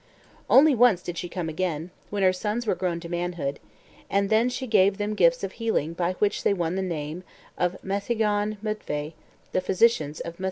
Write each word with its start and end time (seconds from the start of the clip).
Only 0.49 0.73
once 0.73 1.03
did 1.03 1.19
she 1.19 1.29
come 1.29 1.47
again, 1.47 1.91
when 2.09 2.23
her 2.23 2.33
sons 2.33 2.65
were 2.65 2.73
grown 2.73 2.99
to 3.01 3.07
manhood, 3.07 3.59
and 4.09 4.31
then 4.31 4.49
she 4.49 4.65
gave 4.65 4.97
them 4.97 5.13
gifts 5.13 5.43
of 5.43 5.51
healing 5.51 5.93
by 5.93 6.13
which 6.13 6.41
they 6.41 6.55
won 6.55 6.73
the 6.73 6.81
name 6.81 7.23
of 7.55 7.77
Meddygon 7.83 8.57
Myddvai, 8.63 9.13
the 9.51 9.61
physicians 9.61 10.19
of 10.19 10.37
Myddvai. 10.37 10.39